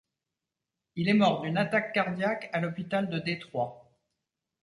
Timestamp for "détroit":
3.19-3.87